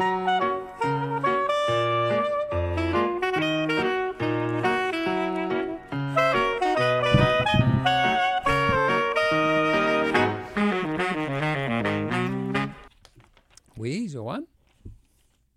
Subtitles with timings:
[0.00, 0.06] Oui,
[14.08, 14.44] Joanne?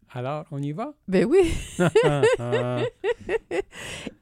[0.09, 0.95] Alors, on y va?
[1.07, 1.53] Ben oui.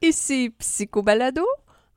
[0.02, 1.46] Ici Psychobalado,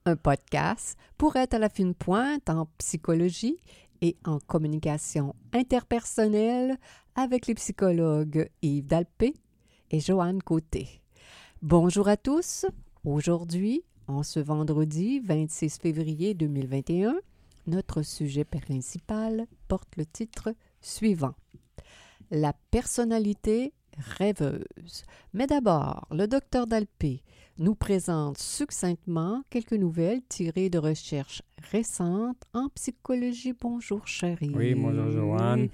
[0.05, 3.59] un podcast pour être à la fine pointe en psychologie
[4.01, 6.79] et en communication interpersonnelle
[7.15, 9.35] avec les psychologues Yves Dalpé
[9.91, 11.03] et Joanne Côté.
[11.61, 12.67] Bonjour à tous.
[13.05, 17.15] Aujourd'hui, en ce vendredi 26 février 2021,
[17.67, 21.35] notre sujet principal porte le titre suivant
[22.31, 25.05] la personnalité rêveuse.
[25.33, 27.23] Mais d'abord, le docteur Dalpé
[27.59, 33.53] nous présente succinctement quelques nouvelles tirées de recherches récentes en psychologie.
[33.61, 34.51] Bonjour chérie.
[34.55, 35.69] Oui, bonjour Joanne.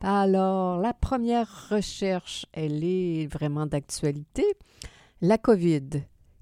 [0.00, 4.44] Alors, la première recherche, elle est vraiment d'actualité.
[5.20, 5.88] La COVID.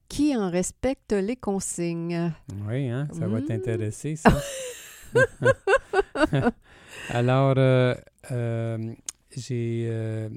[0.09, 2.33] Qui en respecte les consignes?
[2.69, 3.47] Oui, hein, ça va Mm.
[3.47, 4.31] t'intéresser, ça.
[7.09, 7.95] Alors, euh,
[8.31, 8.93] euh,
[9.35, 10.29] j'ai euh,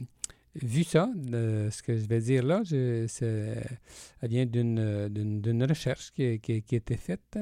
[0.56, 2.62] vu ça, de ce que je vais dire là.
[2.64, 3.64] Je, c'est-
[4.22, 7.38] ça vient d'une, d'une, d'une recherche qui, qui, qui a été faite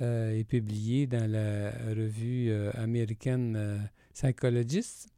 [0.00, 3.78] euh, et publiée dans la revue euh, américaine euh,
[4.14, 5.08] Psychologist.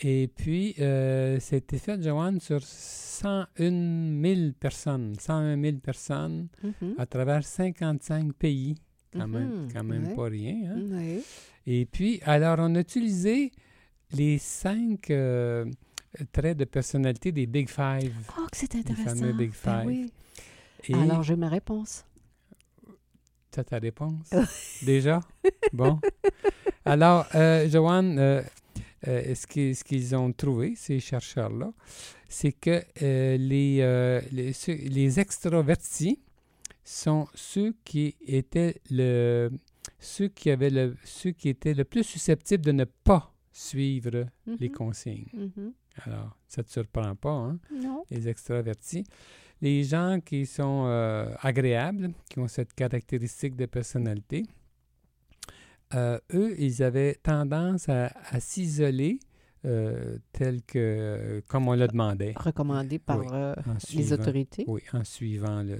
[0.00, 5.14] Et puis, euh, c'était fait, Joanne, sur 101 000 personnes.
[5.20, 6.94] 101 000 personnes Mhm.
[6.98, 8.74] à travers 55 pays.
[9.12, 10.14] Quand même, Mhm, quand même ouais.
[10.16, 10.72] pas rien.
[10.76, 11.20] hein.
[11.66, 13.52] Et puis, alors, on a utilisé
[14.12, 15.10] les cinq
[16.32, 18.12] traits de personnalité des Big Five.
[18.38, 19.16] Oh, que c'est Les intéressant.
[19.16, 19.86] fameux Big Ben Five.
[19.86, 20.12] oui.
[20.88, 22.04] Et Alors, j'ai ma réponse.
[23.50, 24.30] tu as ta réponse?
[24.82, 25.20] Déjà?
[25.72, 25.98] Bon.
[26.84, 28.42] Alors, euh, Joanne, euh,
[29.08, 31.72] euh, ce qu'ils ont trouvé, ces chercheurs-là,
[32.28, 36.18] c'est que euh, les, euh, les, ceux- les extravertis
[36.84, 39.50] sont ceux qui étaient le
[39.98, 44.68] ceux qui avaient le ceux qui étaient le plus susceptibles de ne pas suivre les
[44.68, 44.74] Mhm.
[44.74, 45.26] consignes.
[45.32, 45.72] Mhm.
[46.02, 47.58] Alors, ça ne te surprend pas, hein?
[47.72, 48.04] Non.
[48.10, 49.04] les extravertis.
[49.62, 54.44] Les gens qui sont euh, agréables, qui ont cette caractéristique de personnalité,
[55.94, 59.20] euh, eux, ils avaient tendance à, à s'isoler
[59.64, 62.34] euh, tel que, comme on le demandait.
[62.36, 63.54] Recommandé par Oui, euh,
[63.94, 64.64] les autorités.
[64.66, 65.76] Oui, en suivant le,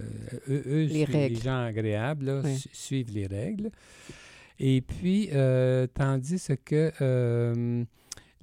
[0.49, 1.43] eux, eux, Les règles.
[1.43, 2.57] gens agréables là, Oui.
[2.57, 3.71] su- suivent les règles.
[4.61, 7.85] Et puis, euh, tandis que euh,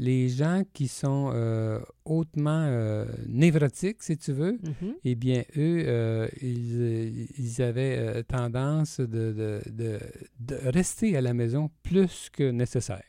[0.09, 4.94] les gens qui sont euh, hautement euh, névrotiques, si tu veux, Mhm.
[5.06, 10.00] eh bien, eux, euh, ils, ils avaient tendance de, de- de-
[10.40, 13.03] de rester à la maison plus que nécessaire.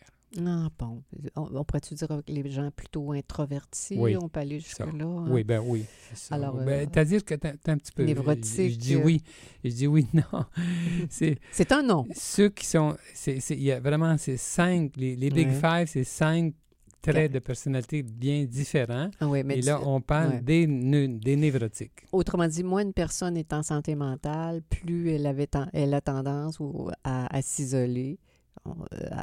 [0.46, 1.02] Ah, bon.
[1.36, 4.86] On, on pourrait-tu dire que les gens plutôt introvertis, Oui, on peut aller jusque-là?
[5.04, 5.26] hein?
[5.28, 5.84] Oui, ben oui.
[6.08, 6.34] c'est ça.
[6.36, 8.04] Alors, ben, euh, C'est-à-dire que t'as un petit peu...
[8.04, 9.22] névrotique, Je, je dis oui.
[9.64, 10.44] Je dis oui, non.
[11.10, 12.06] C'est C'est un nom.
[12.14, 12.96] ceux qui sont...
[13.14, 14.92] c'est- c'est- Il y a vraiment ces cinq...
[14.96, 15.54] Les, les Big Ouais.
[15.60, 16.54] Five, c'est cinq
[17.02, 19.10] traits de personnalité bien différents.
[19.20, 20.40] Ah oui, mais Et là, on parle ouais.
[20.40, 22.06] des, ne- des névrotiques.
[22.12, 26.00] autrement dit, moins une personne est en santé mentale, plus elle, avait ten- elle a
[26.00, 28.18] tendance ou, à, à s'isoler
[28.66, 28.70] euh,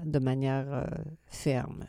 [0.05, 0.83] de manière euh,
[1.27, 1.85] ferme.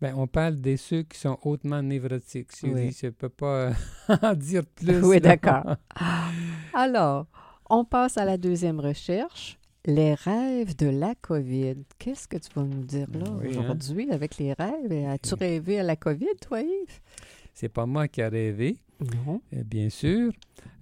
[0.00, 2.50] Ben, on parle des ceux qui sont hautement névrotiques.
[2.62, 2.96] Je Oui.
[3.02, 3.72] ne peux pas
[4.22, 5.02] en dire plus.
[5.04, 5.76] Oui, d'accord.
[6.74, 7.26] Alors,
[7.68, 9.57] on passe à la deuxième recherche.
[9.86, 11.76] Les rêves de la COVID.
[11.98, 13.60] Qu'est-ce que tu vas nous dire là Oui, hein.
[13.60, 14.92] aujourd'hui avec les rêves?
[15.08, 15.40] As-tu Oui.
[15.40, 17.00] rêvé à la COVID, toi, Yves?
[17.54, 19.40] C'est pas moi qui ai rêvé, Non.
[19.54, 20.32] euh, bien sûr.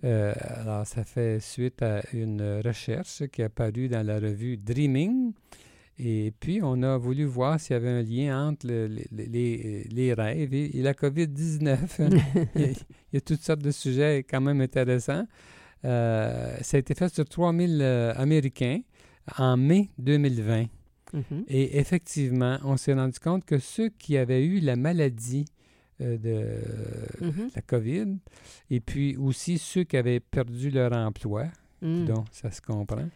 [0.05, 5.33] Euh, alors, ça fait suite à une recherche qui est apparue dans la revue Dreaming.
[5.99, 9.25] Et puis, on a voulu voir s'il y avait un lien entre le- le- le-
[9.25, 11.79] les, les rêves et, et la COVID-19.
[12.55, 12.75] il, y a, il
[13.15, 15.27] y a toutes sortes de sujets quand même intéressants.
[15.87, 18.81] Euh, ça a été fait sur 3000 euh, Américains
[19.39, 20.67] en mai 2020.
[21.13, 21.45] Mhm.
[21.49, 25.45] Et effectivement, on s'est rendu compte que ceux qui avaient eu la maladie
[26.03, 27.49] euh, de Mhm.
[27.55, 28.17] la COVID,
[28.71, 31.47] et puis aussi ceux qui avaient perdu leur emploi,
[31.81, 32.05] Mm.
[32.07, 33.09] donc ça se comprend,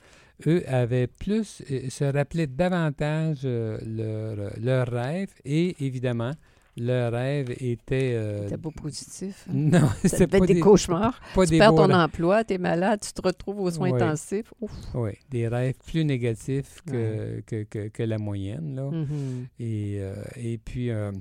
[0.46, 6.32] eux avaient plus, euh, se rappelaient davantage leur, leur rêve, et évidemment,
[6.76, 8.14] leur rêve était...
[8.14, 9.46] euh, C'était pas positif.
[9.48, 9.52] hein?
[9.54, 11.20] non, c'était pas des des, cauchemars.
[11.34, 14.02] pas Tu des perds ton emploi, tu es malade, tu te retrouves aux soins Oui.
[14.02, 14.52] intensifs.
[14.60, 14.72] Ouf.
[14.94, 18.90] Oui, des rêves plus négatifs que, que, que, que la moyenne, là.
[18.90, 19.46] Mhm.
[19.58, 21.12] Et, euh, et puis, euh,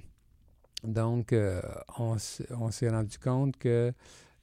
[0.84, 1.62] donc, euh,
[1.98, 3.92] on, s'est rendu compte que euh,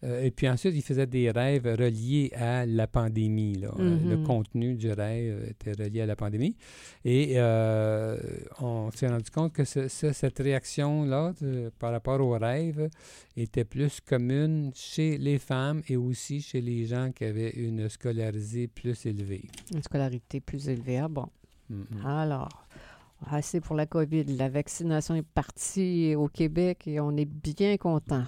[0.02, 3.54] et puis ensuite, il faisait des rêves reliés à la pandémie.
[3.56, 3.72] Là.
[3.78, 4.10] Mhm.
[4.10, 6.56] Le contenu du rêve était relié à la pandémie.
[7.04, 8.18] Et euh,
[8.60, 11.32] on s'est rendu compte que ce- ce- cette réaction-là
[11.78, 12.88] par rapport au rêve
[13.36, 18.68] était plus commune chez les femmes et aussi chez les gens qui avaient une scolarité
[18.68, 19.44] plus élevée.
[19.74, 20.98] Une scolarité plus élevée.
[20.98, 21.26] Ah bon.
[21.70, 21.84] Mhm.
[22.04, 22.66] Alors,
[23.30, 24.24] assez pour la COVID.
[24.36, 28.24] La vaccination est partie au Québec et on est bien content.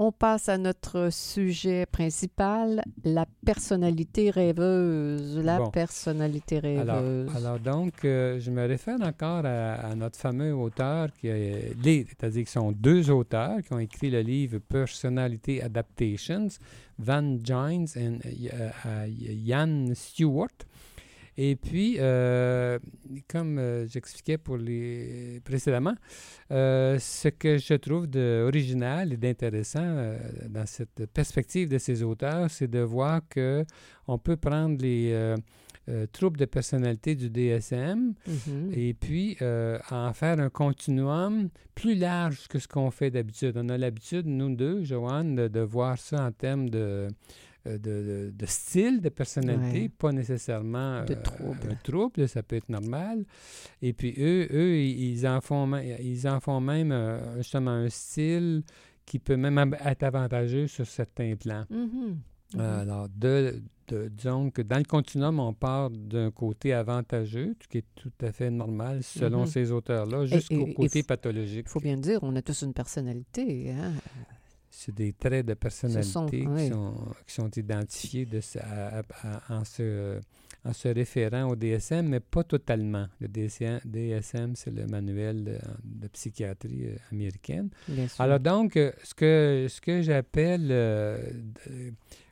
[0.00, 5.38] On passe à notre sujet principal, la personnalité rêveuse.
[5.38, 5.70] La Bon.
[5.70, 7.34] personnalité rêveuse.
[7.34, 12.42] alors donc, euh, je me réfère encore à, à notre fameux auteur, qui est, c'est-à-dire
[12.44, 16.48] qu'ils sont deux auteurs qui ont écrit le livre Personality Adaptations,
[16.98, 20.48] Van Gines et euh, euh, Stewart.
[21.40, 22.80] Et puis, euh,
[23.28, 25.94] comme euh, j'expliquais pour les précédemment,
[26.50, 30.16] euh, ce que je trouve d'original et d'intéressant
[30.50, 33.64] dans cette perspective de ces auteurs, c'est de voir que
[34.08, 35.34] on peut prendre les
[36.12, 38.72] troubles de personnalité du DSM Mhm.
[38.74, 39.38] et puis
[39.90, 43.54] en faire un continuum plus large que ce qu'on fait d'habitude.
[43.56, 47.08] On a l'habitude, nous deux, Joanne, de, de voir ça en termes de,
[47.76, 47.78] de,
[48.30, 49.88] de- de style de personnalité, Ouais.
[49.90, 51.68] pas nécessairement De euh, trouble.
[51.70, 53.24] un trouble, ça peut être normal.
[53.82, 58.62] Et puis eux, eux ils, en, font, ils en font même euh, justement un style
[59.04, 61.64] qui peut même être avantageux sur certains plans.
[61.68, 62.18] Mhm.
[62.58, 67.78] Alors, de, de- disons que dans le continuum, on part d'un côté avantageux, ce qui
[67.78, 69.46] est tout à fait normal selon Mhm.
[69.46, 71.66] ces auteurs-là, jusqu'au et côté pathologique.
[71.68, 73.70] Il faut bien dire, on a tous une personnalité.
[73.72, 73.92] hein.
[74.70, 76.68] C'est des traits de personnalité sont- qui, oui.
[76.68, 76.94] sont,
[77.26, 79.02] qui sont identifiés de, à-
[79.48, 80.20] en, se,
[80.64, 83.06] en se référant au DSM, mais pas totalement.
[83.20, 87.70] Le DSM, DSM, c'est le manuel de, de psychiatrie euh, américaine.
[88.18, 91.18] Alors donc, euh, ce que, ce que j'appelle euh,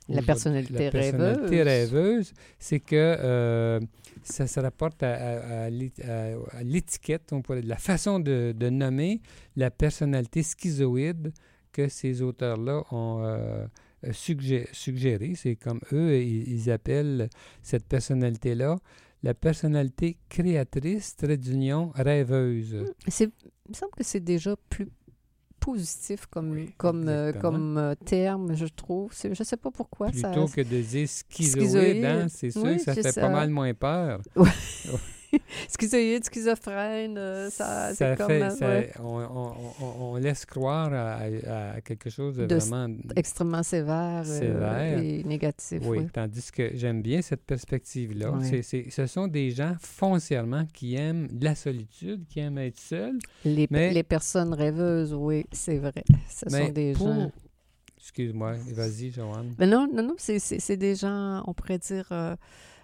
[0.08, 2.32] La personnalité la personnalité rêveuse.
[2.58, 3.80] c'est que euh,
[4.22, 8.54] ça se rapporte à, à- à l'é- à- à l'étiquette, on pourrait, la façon de,
[8.56, 9.20] de nommer
[9.56, 11.32] la personnalité schizoïde
[11.76, 13.66] que ces auteurs-là ont euh,
[14.12, 15.32] suggé- suggéré.
[15.36, 17.28] C'est comme eux, ils, ils appellent
[17.62, 18.76] cette personnalité-là
[19.22, 22.84] la personnalité créatrice, trait d'union, rêveuse.
[23.08, 23.32] C'est-
[23.66, 24.88] Il me semble que c'est déjà plus
[25.58, 29.12] positif comme, Oui, comme, euh, comme euh, terme, je trouve.
[29.20, 30.12] Je ne sais pas pourquoi.
[30.12, 32.04] ça- Plutôt que de dire schizoïde, Schizoïde.
[32.04, 33.20] hein, c'est sûr Oui, que ça fait ça.
[33.22, 34.20] pas mal moins peur.
[34.36, 35.00] Schizoïde,
[36.22, 38.28] schizophrène, euh, ça, ça c'est comme...
[38.28, 41.18] fait, euh, ça- ouais, on, on- on- on laisse croire à,
[41.74, 42.94] à quelque chose de, vraiment...
[43.16, 44.98] extrêmement sévère, euh, Sévère.
[44.98, 45.80] et négatif.
[45.84, 46.06] oui, oui.
[46.12, 48.32] tandis que j'aime bien cette perspective-là.
[48.62, 53.18] C'est- ce sont des gens foncièrement qui aiment la solitude, qui aiment être seuls.
[53.44, 56.04] Les, Mais- les personnes rêveuses, oui, c'est vrai.
[56.28, 57.32] Ce Mais sont des pour- gens...
[57.98, 59.54] Excuse-moi, vas-y, Joanne.
[59.58, 62.36] Ben non, non, non, c'est- des gens, on pourrait dire, euh,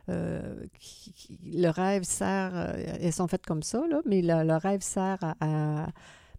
[0.09, 4.43] euh, qui, qui- le rêve sert, euh, elles sont faites comme ça, là, mais le,
[4.47, 5.89] le rêve sert à, à,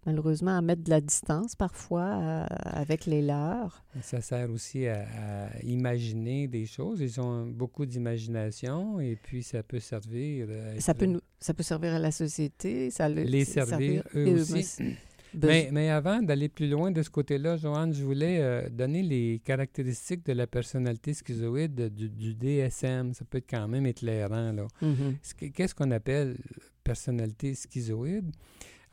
[0.05, 3.83] malheureusement à mettre de la distance parfois avec les leurs.
[4.01, 6.99] Ça sert aussi à, à imaginer des choses.
[6.99, 10.47] Ils ont beaucoup d'imagination et puis ça peut servir...
[10.75, 14.41] à Ça peut, nous, ça peut servir à la société, ça le- Les servir, eux
[14.41, 14.95] aussi.
[15.41, 19.41] Mais, mais avant d'aller plus loin de ce côté-là, Joanne, je voulais euh, donner les
[19.43, 23.13] caractéristiques de la personnalité schizoïde de- du, du DSM.
[23.13, 24.51] Ça peut être quand même éclairant.
[24.51, 24.67] là.
[24.81, 25.15] Mhm.
[25.37, 26.37] Que- Qu'est-ce qu'on appelle
[26.83, 28.31] personnalité schizoïde?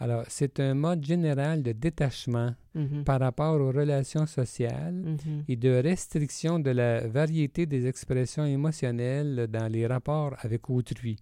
[0.02, 3.04] Alors, c'est un mode général de détachement Mhm.
[3.04, 5.44] par rapport aux relations sociales Mhm.
[5.46, 11.16] et de restriction de la variété des expressions émotionnelles dans les rapports avec autrui.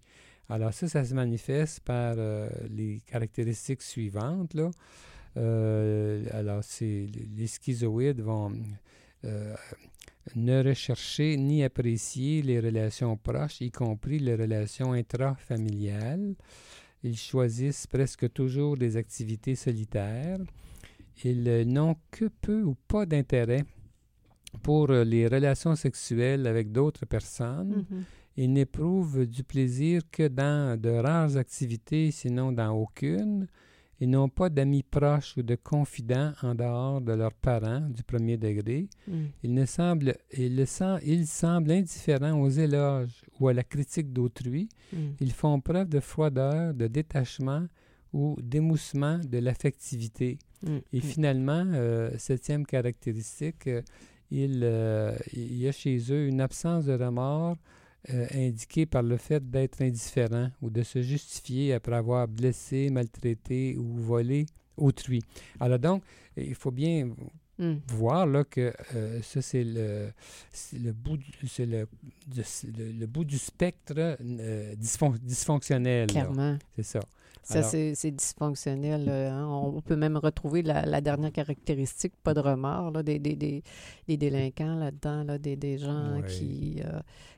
[0.49, 4.55] Alors ça, ça se manifeste par euh, les caractéristiques suivantes.
[4.55, 4.71] Là.
[5.37, 8.51] Euh, alors, c'est les schizoïdes vont
[9.25, 9.53] euh,
[10.35, 16.33] ne rechercher ni apprécier les relations proches, y compris les relations intrafamiliales.
[17.03, 20.39] Ils choisissent presque toujours des activités solitaires.
[21.23, 23.65] Ils n'ont que peu ou pas d'intérêt
[24.63, 27.85] pour les relations sexuelles avec d'autres personnes.
[27.89, 28.03] Mhm.
[28.41, 33.47] Ils n'éprouvent du plaisir que dans de rares activités, sinon dans aucune.
[33.99, 38.37] Ils n'ont pas d'amis proches ou de confidents en dehors de leurs parents du premier
[38.37, 38.87] degré.
[39.09, 39.27] Mhm.
[39.43, 44.13] Ils, ne semblent, ils, le sem- ils semblent indifférents aux éloges ou à la critique
[44.13, 44.69] d'autrui.
[44.93, 45.15] Mhm.
[45.19, 47.67] Ils font preuve de froideur, de détachement
[48.13, 50.39] ou d'émoussement de l'affectivité.
[50.65, 50.79] Mhm.
[50.93, 53.81] Et finalement, euh, septième caractéristique, euh,
[54.31, 57.57] il, euh, il y a chez eux une absence de remords
[58.09, 63.75] euh, indiquée par le fait d'être indifférent ou de se justifier après avoir blessé, maltraité
[63.77, 64.45] ou volé
[64.77, 65.21] autrui.
[65.59, 66.03] Alors donc,
[66.37, 67.09] il faut bien
[67.59, 67.75] Hmm.
[67.87, 70.11] voir là, que euh, ça, c'est le,
[70.81, 71.85] le, bout du, le,
[72.37, 76.07] le, le bout du spectre euh, dysfon- dysfonctionnel.
[76.07, 76.57] Clairement.
[76.77, 76.99] C'est ça.
[77.43, 79.05] Ça, c'est dysfonctionnel.
[79.09, 79.47] euh, hein.
[79.47, 83.63] On peut même retrouver la, la dernière caractéristique, pas de remords, là, des, des, des,
[84.07, 86.81] des délinquants là-dedans, là, des, des gens euh, qui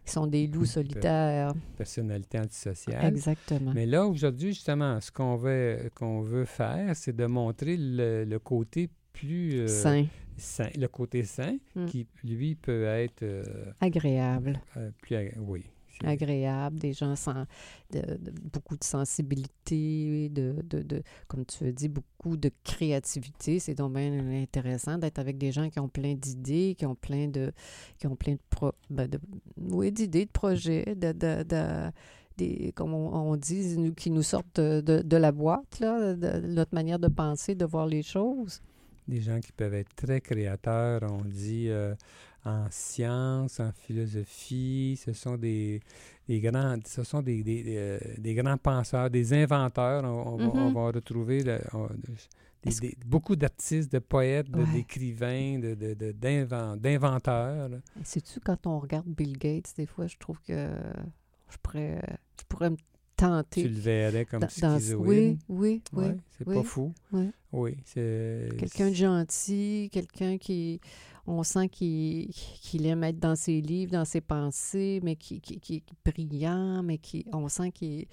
[0.06, 1.54] sont des loups solitaires.
[1.78, 3.06] Personnalité antisociale.
[3.06, 3.72] Exactement.
[3.74, 8.40] Mais là, aujourd'hui, justement, ce qu'on veut, qu'on veut faire, c'est de montrer le, le
[8.40, 10.06] côté plus euh, Sain,
[10.38, 11.86] sain, le côté sain, Mm.
[11.86, 13.44] qui, lui, peut être euh,
[13.80, 14.60] agréable.
[14.78, 15.16] euh, plus...
[15.40, 15.64] Oui.
[16.04, 17.46] agréable, des gens sans
[17.92, 23.60] de, de- beaucoup de sensibilité, de, de, de- comme tu as dit, beaucoup de créativité.
[23.60, 27.28] C'est donc bien intéressant d'être avec des gens qui ont plein d'idées, qui ont plein
[27.28, 27.52] de
[28.00, 29.08] qui ont plein de, pro- ben,
[29.58, 31.92] oui, d'idées, de projets, de, de- de-
[32.38, 36.40] des, comme on, dit, nous- qui nous sortent de, de- de la boîte, là, de,
[36.40, 38.62] de notre manière de penser, de voir les choses.
[39.08, 41.96] Des gens qui peuvent être très créateurs, on dit, euh,
[42.46, 44.98] en sciences, en philosophie.
[45.04, 45.82] Ce sont des,
[46.28, 50.04] des grands, ce sont des, des, euh, des grands penseurs, des inventeurs.
[50.04, 54.50] On, on va, on va retrouver le- on- des- Est-ce des- beaucoup d'artistes, de poètes,
[54.52, 54.72] de- Ouais.
[54.74, 56.12] d'écrivains, de, de, de-
[56.78, 57.70] d'inventeurs.
[57.70, 57.78] là.
[58.04, 60.70] Sais-tu, quand on regarde Bill Gates, des fois, je trouve que
[61.50, 62.02] je pourrais,
[62.40, 62.78] je pourrais me
[63.22, 65.08] tenter Tu le verrais comme dans- dans- schizoïde.
[65.08, 66.04] Oui, oui, oui.
[66.06, 66.94] Ouais, c'est oui, pas fou.
[67.14, 67.30] oui.
[67.54, 68.48] Oui, c'est...
[68.58, 70.80] Quelqu'un de gentil, quelqu'un qui.
[71.28, 72.30] On sent qu'il
[72.62, 76.82] qu'il aime être dans ses livres, dans ses pensées, mais qui, qui, qui est brillant,
[76.82, 77.26] mais qui.
[77.32, 78.08] On sent qu'il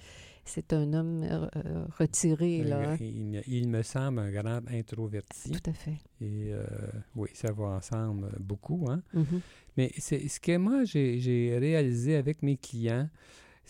[0.45, 2.91] c'est un homme euh, euh, retiré, là.
[2.93, 2.97] hein.
[2.99, 5.51] Il, me- il me semble un grand introverti.
[5.51, 5.97] Tout à fait.
[6.21, 6.63] Et euh,
[7.15, 8.87] oui, ça va ensemble euh, beaucoup.
[8.89, 9.01] Hein?
[9.13, 9.41] Mhm.
[9.77, 13.07] Mais c'est ce que moi, j'ai j'ai réalisé avec mes clients,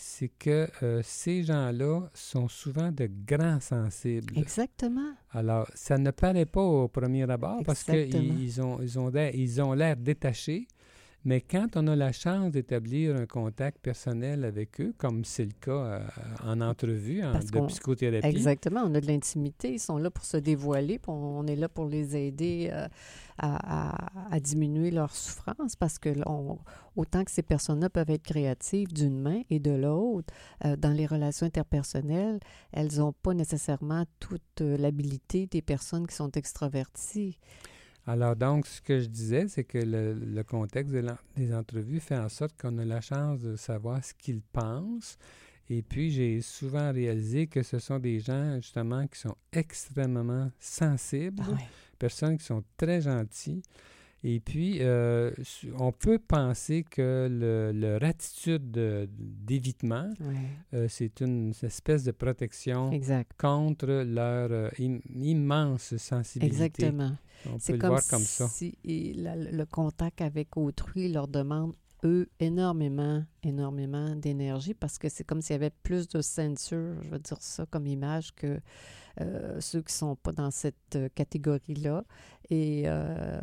[0.02, 4.32] c'est que euh, ces gens-là sont souvent de grands sensibles.
[4.38, 5.12] Exactement.
[5.30, 9.34] Alors, ça ne paraît pas au premier abord parce qu'ils ils ont ils ont l'air-
[9.34, 10.66] ils ont l'air détachés.
[11.24, 15.52] Mais quand on a la chance d'établir un contact personnel avec eux, comme c'est le
[15.60, 16.00] cas euh,
[16.44, 18.80] en entrevue, en, de psychothérapie, Exactement.
[18.86, 19.72] On a de l'intimité.
[19.74, 20.98] Ils sont là pour se dévoiler.
[20.98, 22.88] Puis on, on est là pour les aider euh,
[23.36, 26.58] à, à- à diminuer leur souffrance parce que on-
[26.96, 30.32] autant que ces personnes-là peuvent être créatives d'une main et de l'autre,
[30.64, 32.40] euh, dans les relations interpersonnelles,
[32.72, 37.38] elles n'ont pas nécessairement toute l'habilité des personnes qui sont extraverties.
[38.10, 41.04] Alors, donc, ce que je disais, c'est que le, le contexte de
[41.36, 45.16] des entrevues fait en sorte qu'on a la chance de savoir ce qu'ils pensent.
[45.68, 51.42] Et puis, j'ai souvent réalisé que ce sont des gens, justement, qui sont extrêmement sensibles,
[51.48, 51.58] Ah
[52.00, 53.62] personnes qui sont très gentilles.
[54.24, 55.30] Et puis, euh,
[55.78, 60.10] on peut penser que le- leur attitude de- d'évitement,
[60.74, 63.30] euh, c'est une espèce de protection Exact.
[63.38, 66.54] contre leur euh, im- immense sensibilité.
[66.64, 67.16] Exactement.
[67.58, 68.48] C'est comme, comme ça.
[68.48, 68.76] si
[69.16, 75.42] la- le contact avec autrui leur demande, eux, énormément, énormément d'énergie parce que c'est comme
[75.42, 78.60] s'il y avait plus de censure, je veux dire ça comme image, que
[79.20, 82.04] euh, ceux qui sont pas dans cette euh, catégorie-là.
[82.48, 83.40] Et euh,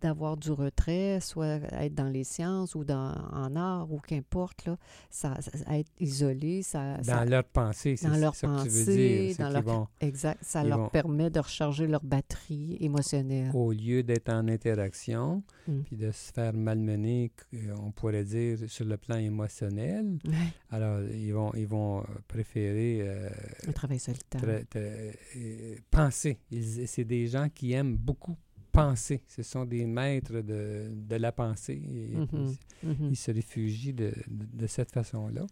[0.00, 4.76] d'avoir du retrait, soit être dans les sciences ou dans, en art ou qu'importe, là,
[5.10, 9.26] ça, ça- être isolé, ça, Dans ça- leur pensée, c'est ça que tu veux pensée,
[9.28, 9.36] dire.
[9.38, 13.50] dans leur- vont, exact, ça leur vont- permet de recharger leur batterie émotionnelle.
[13.54, 15.80] au lieu d'être en interaction, Mm.
[15.82, 20.18] puis de se faire malmener, euh, on pourrait dire, sur le plan émotionnel,
[20.70, 23.28] alors ils vont, ils vont euh, préférer euh,
[23.66, 24.40] Un travail solitaire.
[24.40, 26.38] tra- tra- euh, penser.
[26.86, 28.36] C'est des gens qui aiment beaucoup
[28.72, 29.22] penser.
[29.26, 31.80] Ce sont des maîtres de, de la pensée.
[31.84, 32.54] Et Mhm.
[32.84, 33.08] Mhm.
[33.10, 35.46] Ils se réfugient de, de- de cette façon-là.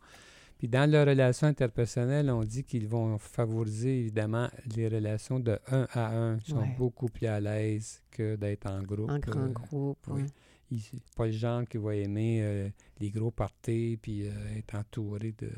[0.59, 5.87] Puis dans leurs relations interpersonnelles, on dit qu'ils vont favoriser évidemment les relations de un
[5.93, 6.37] à un.
[6.39, 6.75] Ils sont Ouais.
[6.79, 9.11] beaucoup plus à l'aise que d'être en groupe.
[9.11, 9.99] En grand Euh, groupe.
[10.09, 10.23] oui.
[10.23, 10.81] ouais.
[11.15, 12.69] pas le genre qui va aimer euh,
[13.01, 15.51] les gros parties puis euh, être entouré de,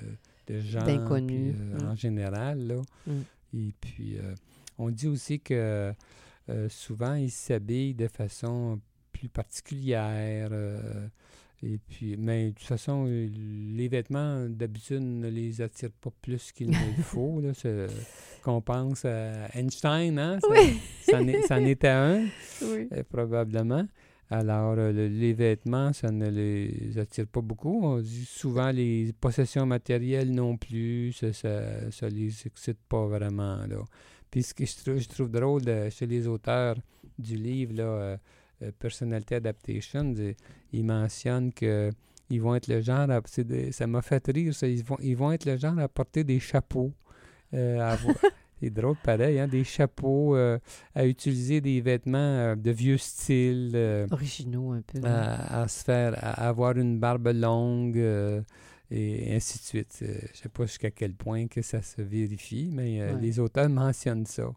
[0.48, 0.84] de gens.
[0.84, 1.54] D'inconnus.
[1.58, 1.88] euh, Mm.
[1.90, 2.82] En général, là.
[3.06, 3.12] Mm.
[3.54, 4.16] Et puis,
[4.76, 5.94] on dit aussi que
[6.48, 8.80] euh, souvent, ils s'habillent de façon
[9.12, 10.48] plus particulière.
[10.52, 11.06] euh,
[11.62, 13.28] et puis, mais de toute façon, euh,
[13.74, 17.40] les vêtements, d'habitude, ne les attirent pas plus qu'il ne le faut.
[17.40, 17.50] Là,
[18.44, 20.38] qu'on pense à Einstein, hein?
[20.40, 20.78] Ça, Oui.
[21.02, 22.24] ça en est- ça en était un,
[22.62, 22.88] Oui.
[22.92, 23.84] euh, probablement.
[24.30, 27.80] Alors, le- les vêtements, ça ne les attire pas beaucoup.
[27.82, 33.56] On dit souvent les possessions matérielles non plus, ça, ça, ça les excite pas vraiment.
[33.66, 33.78] Là.
[34.30, 36.76] Puis ce que je trouve, je trouve drôle de- chez les auteurs
[37.18, 38.16] du livre, là, euh,
[38.62, 40.34] euh, Personality Adaptation, ils-
[40.72, 41.90] ils mentionnent que
[42.30, 45.16] ils vont être le genre à, de- ça m'a fait rire ça, ils vont, ils
[45.16, 46.92] vont être le genre à porter des chapeaux.
[47.54, 47.80] euh,
[48.60, 49.46] C'est drôle pareil, hein?
[49.46, 50.58] des chapeaux, euh,
[50.94, 53.70] à utiliser des vêtements euh, de vieux style.
[54.10, 54.98] Originaux un peu.
[55.06, 57.96] à, à se faire, à avoir une barbe longue
[58.90, 59.98] et ainsi de suite.
[60.02, 63.20] Euh, je sais pas jusqu'à quel point que ça se vérifie, mais euh, Ouais.
[63.20, 64.50] les auteurs mentionnent ça.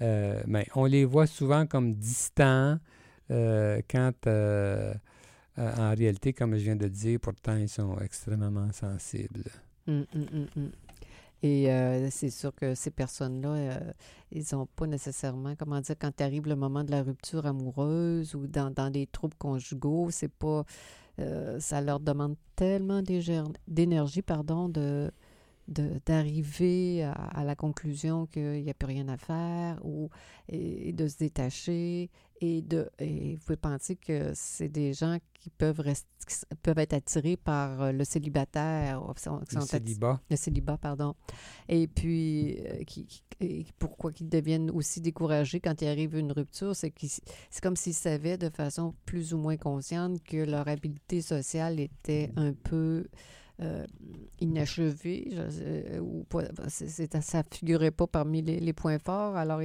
[0.00, 2.78] Euh, mais on les voit souvent comme distants
[3.28, 4.12] quand,
[5.56, 9.44] en réalité, comme je viens de dire, pourtant, ils sont extrêmement sensibles.
[9.86, 10.70] Hum, hum, hum.
[11.42, 13.92] Et euh, c'est sûr que ces personnes-là, euh,
[14.30, 18.46] ils n'ont pas nécessairement, comment dire, quand arrive le moment de la rupture amoureuse ou
[18.46, 20.64] dans, dans des troubles conjugaux, c'est pas,
[21.20, 25.10] euh, ça leur demande tellement d'énergie, pardon, de
[25.68, 30.10] d'arriver à, la conclusion qu'il n'y a plus rien à faire ou
[30.48, 32.10] et de se détacher
[32.40, 36.92] et de et vous pouvez penser que c'est des gens qui peuvent qui peuvent être
[36.94, 40.20] attirés par euh, le célibataire sont- Le célibat.
[40.30, 41.14] le célibat, pardon.
[41.68, 46.30] Et puis, euh, qui, qui- et pourquoi qu'ils deviennent aussi découragés quand il arrive une
[46.32, 46.92] rupture, c'est
[47.50, 52.30] c'est comme s'ils savaient de façon plus ou moins consciente que leur habileté sociale était
[52.36, 53.06] un peu
[53.60, 53.86] euh,
[54.42, 56.24] euh, ou
[57.20, 59.60] ça figurait pas parmi les, les points forts, alors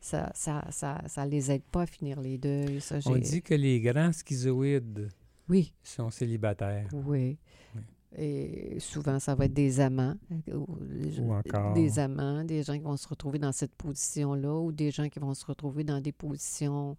[0.00, 2.80] ça, ça, ça, ça les aide pas à finir les deuils.
[2.80, 5.08] Ça, On dit que les grands schizoïdes
[5.48, 6.88] Oui, sont célibataires.
[6.92, 7.38] oui.
[7.74, 7.82] Oui.
[8.16, 10.14] Et souvent, ça va être des amants.
[10.52, 14.90] Ou, encore- Des amants, des gens qui vont se retrouver dans cette position-là, ou des
[14.90, 16.96] gens qui vont se retrouver dans des positions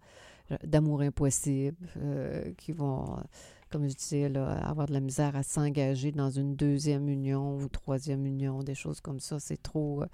[0.52, 3.18] euh, d'amour impossible, euh, qui vont,
[3.72, 7.68] comme je disais, là, avoir de la misère à s'engager dans une deuxième union ou
[7.70, 9.40] troisième union, des choses comme ça.
[9.40, 10.08] C'est trop, euh,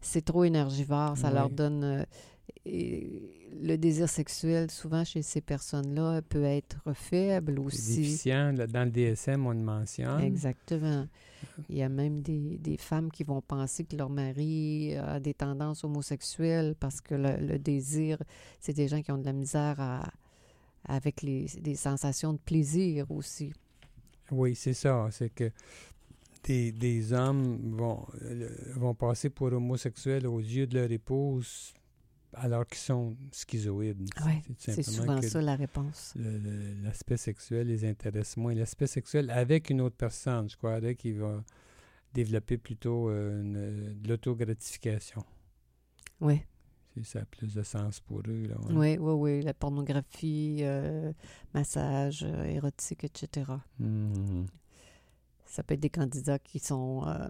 [0.00, 1.16] c'est trop énergivore.
[1.16, 1.84] Ça leur donne.
[1.84, 2.04] euh,
[2.66, 3.10] et
[3.62, 7.96] le désir sexuel, souvent chez ces personnes-là, peut être faible aussi.
[7.96, 8.52] déficient.
[8.52, 10.20] Dans le DSM, on le mentionne.
[10.20, 11.06] Exactement.
[11.68, 15.34] Il y a même des, des femmes qui vont penser que leur mari a des
[15.34, 18.18] tendances homosexuelles parce que le, le désir,
[18.60, 20.10] c'est des gens qui ont de la misère à-
[20.84, 23.52] avec les, des sensations de plaisir aussi.
[24.30, 25.08] Oui, c'est ça.
[25.10, 25.50] C'est que
[26.44, 28.06] des, des hommes vont,
[28.76, 31.74] vont passer pour homosexuels aux yeux de leur épouse
[32.36, 34.08] alors qu'ils sont schizoïdes.
[34.26, 36.14] Ouais, C'est souvent ça la réponse.
[36.16, 38.54] l'aspect sexuel les intéresse moins.
[38.54, 41.44] L'aspect sexuel avec une autre personne, je croirais qu'il va
[42.12, 45.22] développer plutôt euh, une- de l'autogratification.
[46.20, 46.40] Oui,
[47.02, 48.46] ça a plus de sens pour eux.
[48.46, 48.96] Là, ouais.
[48.96, 49.42] oui, oui, oui.
[49.42, 51.12] La pornographie, euh,
[51.52, 53.50] massage euh, érotique, etc.
[53.78, 54.46] Mhm.
[55.46, 57.28] Ça peut être des candidats qui sont euh,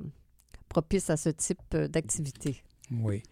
[0.68, 2.62] propices à ce type d'activité.
[2.90, 3.22] Oui.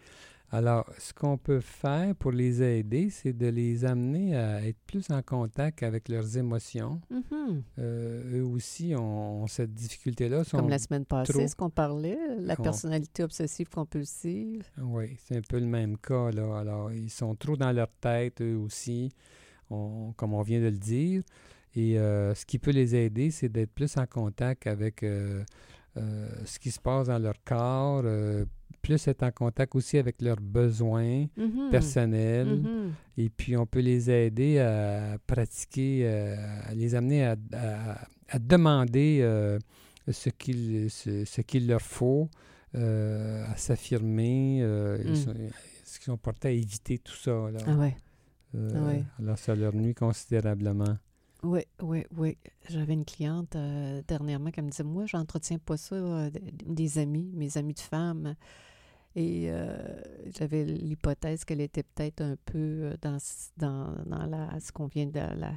[0.53, 5.09] Alors, ce qu'on peut faire pour les aider, c'est de les amener à être plus
[5.09, 7.01] en contact avec leurs émotions.
[7.09, 7.63] Mhm.
[7.79, 10.43] Euh, eux aussi ont, cette difficulté-là.
[10.51, 14.63] Comme la semaine passée, trop- ce qu'on parlait, la personnalité obsessive compulsive.
[14.79, 16.29] Oui, c'est un peu le même cas.
[16.29, 16.59] Là.
[16.59, 19.11] Alors, ils sont trop dans leur tête, eux aussi,
[19.71, 21.23] on- comme on vient de le dire.
[21.75, 25.43] Et euh, ce qui peut les aider, c'est d'être plus en contact avec euh,
[26.45, 28.03] ce qui se passe dans leur corps,
[28.83, 31.69] plus être en contact aussi avec leurs besoins Mhm.
[31.71, 32.59] personnels.
[32.61, 32.91] Mhm.
[33.17, 36.35] Et puis, on peut les aider à pratiquer, euh,
[36.67, 39.57] à les amener à, à- à demander euh,
[40.11, 42.29] ce qu'il ce, ce leur faut,
[42.75, 44.59] euh, à s'affirmer.
[44.61, 45.15] euh, Mm.
[45.15, 47.31] sont- Est-ce qu'ils sont portés à éviter tout ça?
[47.51, 47.59] Là?
[47.67, 47.95] Ah ouais.
[48.55, 49.03] Ouais.
[49.19, 50.97] Alors, ça leur nuit considérablement.
[51.43, 52.37] Oui, oui, oui.
[52.69, 56.29] J'avais une cliente euh, dernièrement qui me disait Moi, j'entretiens pas ça, euh,
[56.65, 58.35] des amis, mes amis de femmes.
[59.15, 59.77] Et euh,
[60.37, 63.17] j'avais l'hypothèse qu'elle était peut-être un peu euh, dans,
[63.57, 65.53] dans, dans la, ce qu'on vient de la,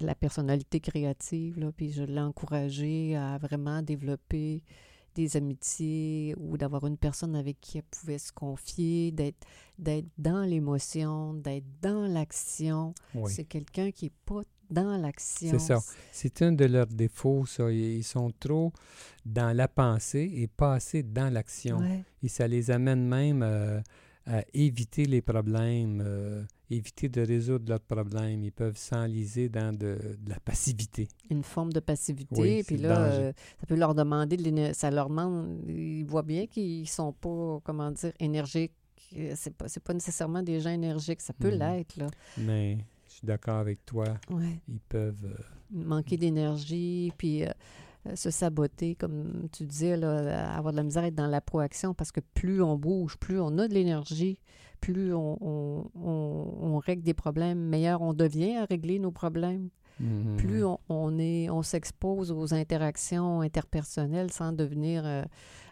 [0.00, 1.58] la personnalité créative.
[1.58, 4.62] Là, puis je l'ai encouragée à vraiment développer
[5.14, 9.46] des amitiés ou d'avoir une personne avec qui elle pouvait se confier, d'être
[9.78, 12.94] d'être dans l'émotion, d'être dans l'action.
[13.14, 13.32] Oui.
[13.32, 15.50] C'est quelqu'un qui n'est pas dans l'action.
[15.50, 15.80] C'est ça.
[16.12, 17.70] C'est un de leurs défauts, ça.
[17.70, 18.72] Ils sont trop
[19.24, 21.78] dans la pensée et pas assez dans l'action.
[21.78, 22.02] Ouais.
[22.22, 23.80] Et ça les amène même euh,
[24.26, 28.42] à éviter les problèmes, euh, éviter de résoudre leurs problèmes.
[28.42, 31.08] Ils peuvent s'enliser dans de, de la passivité.
[31.30, 32.40] Une forme de passivité.
[32.40, 36.46] Oui, puis là, euh, ça peut leur demander, de ça leur demande, ils voient bien
[36.46, 38.72] qu'ils sont pas, comment dire, énergiques.
[39.36, 41.20] C'est pas, pas nécessairement des gens énergiques.
[41.20, 42.08] Ça peut l'être, là.
[42.38, 42.78] Mais
[43.24, 44.04] suis d'accord avec toi.
[44.30, 44.60] Ouais.
[44.68, 45.24] Ils peuvent.
[45.24, 47.48] euh, manquer d'énergie, puis euh,
[48.06, 51.40] euh, se saboter, comme tu disais, là, avoir de la misère à être dans la
[51.40, 54.38] proaction, parce que plus on bouge, plus on a de l'énergie,
[54.80, 59.68] plus on, on- on- on règle des problèmes, meilleur on devient à régler nos problèmes.
[60.00, 60.36] Mhm.
[60.38, 65.22] plus on, on est, on s'expose aux interactions interpersonnelles sans devenir euh,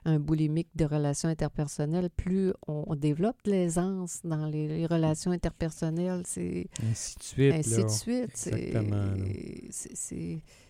[0.04, 5.32] un boulimique de relations interpersonnelles, plus on, on développe de l'aisance dans les, les relations
[5.32, 6.22] interpersonnelles.
[6.24, 7.54] C'est Ainsi de suite.
[7.54, 7.82] ainsi là.
[7.84, 8.36] de suite.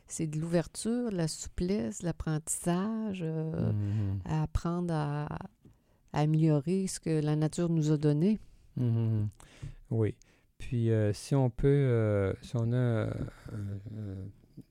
[0.07, 4.19] C'est- de l'ouverture, la souplesse, l'apprentissage, euh, Mhm.
[4.27, 5.25] à apprendre à,
[6.13, 8.39] à améliorer ce que la nature nous a donné.
[8.77, 9.29] Mhm.
[9.91, 10.15] Oui.
[10.63, 13.11] Puis, euh, si on peut, euh, si on a euh,
[13.95, 14.15] euh,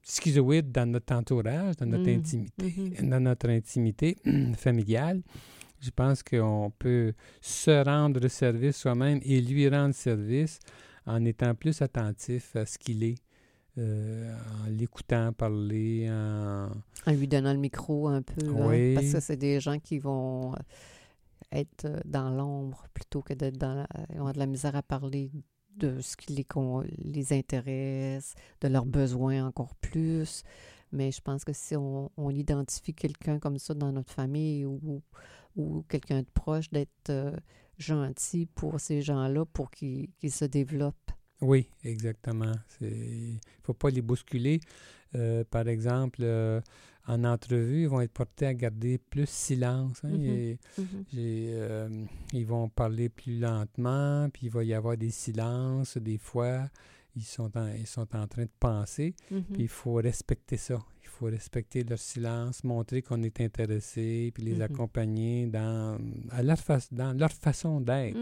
[0.03, 2.17] schizoïde dans notre entourage, dans notre Mhm.
[2.19, 3.09] intimité, Mhm.
[3.09, 4.15] dans notre intimité
[4.55, 5.21] familiale,
[5.79, 10.59] je pense qu'on peut se rendre service soi-même et lui rendre service
[11.05, 13.15] en étant plus attentif à ce qu'il est,
[13.77, 16.69] euh, en l'écoutant parler, en...
[17.07, 18.45] En lui donnant le micro un peu.
[18.47, 18.93] hein, Oui.
[18.95, 20.53] parce que c'est des gens qui vont
[21.51, 23.87] être dans l'ombre plutôt que d'être dans la...
[24.13, 25.31] Ils ont de la misère à parler
[25.81, 26.45] de ce qui les,
[27.03, 30.43] les intéresse, de leurs besoins encore plus.
[30.91, 35.01] Mais je pense que si on, on identifie quelqu'un comme ça dans notre famille ou,
[35.55, 37.35] ou quelqu'un de proche, d'être euh,
[37.77, 41.11] gentil pour ces gens-là pour qu'ils qu'ils se développent.
[41.41, 42.53] Oui, exactement.
[42.81, 44.59] Il ne faut pas les bousculer.
[45.15, 46.61] Euh, par exemple, euh,
[47.07, 50.01] en entrevue, ils vont être portés à garder plus silence.
[50.03, 50.25] hein, Mhm.
[50.25, 50.59] et
[51.13, 55.97] j'ai, euh, ils vont parler plus lentement, puis il va y avoir des silences.
[55.97, 56.69] Des fois,
[57.15, 59.43] ils sont en, ils sont en train de penser, Mhm.
[59.53, 60.79] puis il faut respecter ça.
[61.03, 65.97] Il faut respecter leur silence, montrer qu'on est intéressé, puis les accompagner dans,
[66.31, 68.17] à leur, fa- dans leur façon d'être.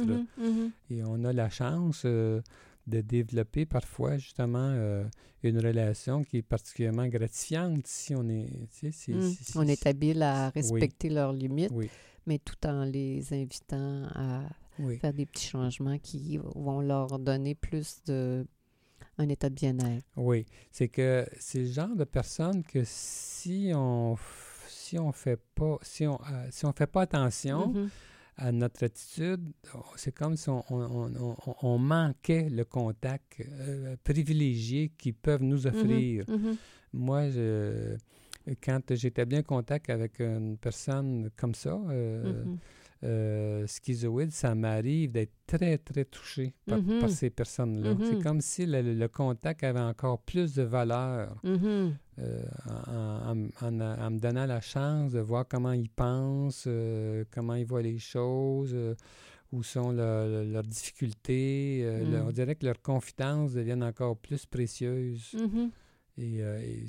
[0.89, 2.41] Et on a la chance euh,
[2.89, 5.05] de développer parfois justement euh,
[5.43, 8.49] une relation qui est particulièrement gratifiante si on est...
[8.71, 9.21] tu sais, si- Mm.
[9.21, 11.89] si- si- On est habile à respecter leurs limites, Oui,
[12.25, 14.41] mais tout en les invitant à
[14.79, 14.97] oui.
[14.97, 18.45] faire des petits changements qui vont leur donner plus de
[19.17, 20.05] un état de bien-être.
[20.15, 24.17] Oui, c'est que c'est le genre de personne que si on
[24.67, 27.89] si on fait pas si on euh, si on fait pas attention Mhm.
[28.41, 29.41] À notre attitude,
[29.95, 35.43] c'est comme si on, on- on- on- on manquait le contact euh, privilégié qu'ils peuvent
[35.43, 36.25] nous offrir.
[36.29, 36.55] Mhm.
[36.93, 37.95] Moi, je,
[38.63, 42.57] quand j'établis un contact avec une personne comme ça, euh, Mhm.
[43.03, 47.91] euh, schizoïde, ça m'arrive d'être très, très touché par, par ces personnes-là.
[48.09, 51.39] C'est comme si le, le contact avait encore plus de valeur.
[52.19, 57.23] Euh, en, en- en- en me donnant la chance de voir comment ils pensent, euh,
[57.31, 58.95] comment ils voient les choses, euh,
[59.51, 61.83] où sont leurs leurs difficultés.
[62.05, 62.15] Mm.
[62.27, 65.35] on dirait que leurs confidences deviennent encore plus précieuses.
[66.17, 66.85] Et, euh, et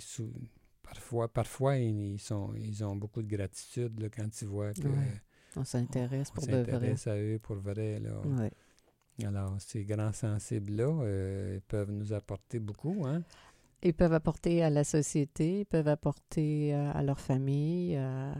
[0.82, 4.88] parfois, parfois ils, ils sont, ils ont beaucoup de gratitude là, quand ils voient que
[4.88, 5.22] Ouais,
[5.56, 6.64] On s'intéresse pour de vrai.
[6.64, 8.00] s'intéresse à eux pour vrai.
[8.00, 8.20] Là.
[8.26, 8.52] Ouais.
[9.24, 13.04] Alors, ces grands sensibles-là, peuvent nous apporter beaucoup.
[13.06, 13.22] Hein?
[13.82, 18.32] Ils peuvent apporter à la société, ils peuvent apporter euh, à leur famille, euh,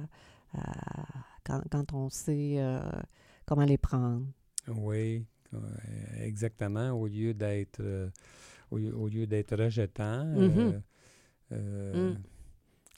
[0.55, 1.07] à-
[1.44, 2.81] quand, quand on sait euh,
[3.46, 4.26] comment les prendre.
[4.68, 5.24] Oui,
[6.20, 6.90] exactement.
[6.92, 8.09] Au lieu d'être euh,
[8.70, 10.24] au, lieu- au lieu d'être rejetant.
[10.26, 10.72] euh,
[11.53, 12.16] Mm.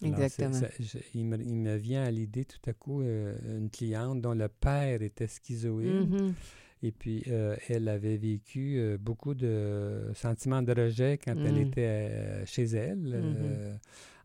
[0.04, 0.52] alors, Exactement.
[0.52, 4.20] ça- je- il, me, il me vient à l'idée tout à coup euh, une cliente
[4.20, 6.10] dont le père était schizoïde.
[6.10, 6.34] Mhm.
[6.82, 11.68] Et puis, euh, elle avait vécu euh, beaucoup de sentiments de rejet quand elle Mm.
[11.68, 13.74] était euh, chez elle, euh,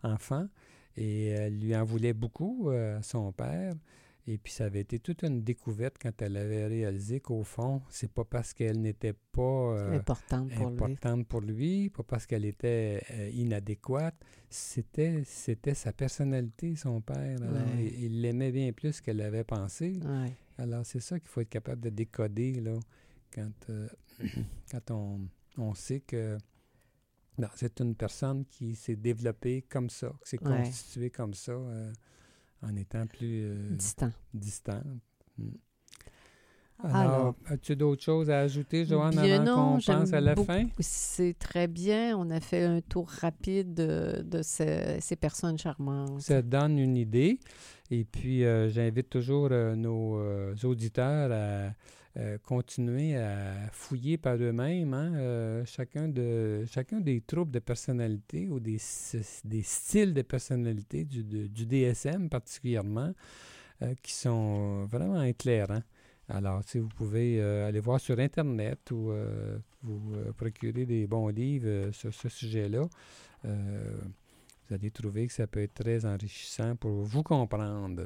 [0.03, 0.47] enfant.
[0.95, 3.73] Et elle lui en voulait beaucoup son père.
[4.29, 8.11] Et puis, ça avait été toute une découverte quand elle avait réalisé qu'au fond, c'est
[8.11, 10.73] pas parce qu'elle n'était pas euh, Importante pour lui.
[10.75, 14.15] importante pour lui, pas parce qu'elle était euh, inadéquate,
[14.49, 17.39] c'était c'était sa personnalité, son père.
[17.39, 17.85] Ouais.
[17.85, 19.99] il il l'aimait bien plus qu'elle l'avait pensé.
[20.03, 20.33] Ouais.
[20.57, 22.79] Alors, c'est ça qu'il faut être capable de décoder là,
[23.33, 23.87] quand, euh,
[24.71, 26.37] quand on, on sait que
[27.37, 30.63] non, c'est une personne qui s'est développée comme ça, qui s'est Ouais.
[30.63, 31.93] constituée comme ça, euh,
[32.63, 34.11] en étant plus euh, Distant.
[34.33, 34.83] distante.
[35.37, 35.49] Mm.
[36.83, 40.45] Alors, Alors, as-tu d'autres choses à ajouter, Joanne, avant non, qu'on pense à la beaucoup.
[40.45, 40.65] fin?
[40.79, 42.15] C'est très bien.
[42.17, 46.21] On a fait un tour rapide de, de ce- ces personnes charmantes.
[46.21, 47.39] Ça donne une idée.
[47.89, 51.71] Et puis, euh, j'invite toujours euh, nos euh, auditeurs à
[52.43, 58.79] continuer à fouiller par eux-mêmes hein, chacun, de, chacun des troubles de personnalité ou des,
[59.45, 63.13] des styles de personnalité du, de- du DSM particulièrement
[64.01, 65.83] qui sont vraiment éclairants.
[66.29, 71.07] Alors, si vous pouvez euh, aller voir sur Internet ou euh, vous euh, procurer des
[71.07, 72.85] bons livres sur ce sujet-là,
[73.43, 78.03] vous allez trouver que ça peut être très enrichissant pour vous comprendre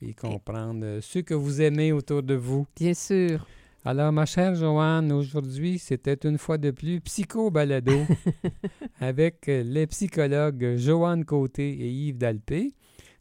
[0.00, 2.64] et comprendre ceux que vous aimez autour de vous.
[2.76, 3.44] Bien sûr.
[3.84, 8.06] Alors, ma chère Joanne, aujourd'hui, c'était une fois de plus Psycho Balado
[9.00, 12.72] avec les psychologues Joanne Côté et Yves Dalpé.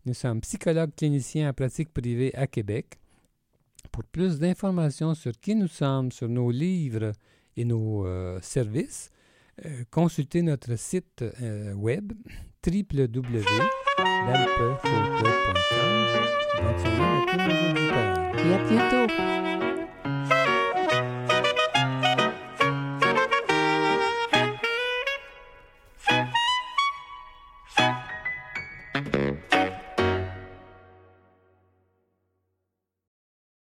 [0.05, 2.99] Nous sommes psychologues cliniciens en pratique privée à Québec.
[3.93, 7.11] Pour plus d'informations sur qui nous sommes, sur nos livres
[7.55, 9.11] et nos euh, services,
[9.63, 12.11] euh, consultez notre site euh, web
[12.65, 13.63] www.dalpephoto.com.
[18.35, 19.13] Et à bientôt!